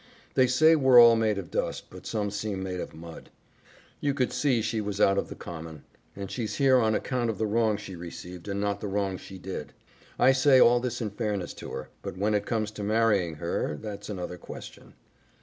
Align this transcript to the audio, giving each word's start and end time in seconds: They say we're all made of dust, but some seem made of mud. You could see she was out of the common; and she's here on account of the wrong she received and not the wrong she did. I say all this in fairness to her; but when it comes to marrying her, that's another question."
They 0.33 0.47
say 0.47 0.75
we're 0.75 0.99
all 0.99 1.15
made 1.15 1.37
of 1.37 1.51
dust, 1.51 1.91
but 1.91 2.07
some 2.07 2.31
seem 2.31 2.63
made 2.63 2.79
of 2.79 2.95
mud. 2.95 3.29
You 3.99 4.15
could 4.15 4.33
see 4.33 4.63
she 4.63 4.81
was 4.81 4.99
out 4.99 5.15
of 5.19 5.29
the 5.29 5.35
common; 5.35 5.83
and 6.15 6.31
she's 6.31 6.55
here 6.55 6.79
on 6.79 6.95
account 6.95 7.29
of 7.29 7.37
the 7.37 7.45
wrong 7.45 7.77
she 7.77 7.95
received 7.95 8.47
and 8.47 8.59
not 8.59 8.81
the 8.81 8.87
wrong 8.87 9.17
she 9.19 9.37
did. 9.37 9.73
I 10.17 10.31
say 10.31 10.59
all 10.59 10.79
this 10.79 11.01
in 11.01 11.11
fairness 11.11 11.53
to 11.61 11.69
her; 11.73 11.89
but 12.01 12.17
when 12.17 12.33
it 12.33 12.47
comes 12.47 12.71
to 12.71 12.83
marrying 12.83 13.35
her, 13.35 13.77
that's 13.79 14.09
another 14.09 14.37
question." 14.39 14.95